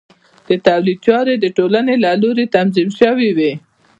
د 0.47 0.49
تولید 0.65 0.97
چارې 1.07 1.33
د 1.39 1.45
ټولنو 1.57 1.93
له 2.03 2.11
لوري 2.21 2.45
تنظیم 2.55 2.89
شوې 2.99 3.29
وې. 3.37 3.51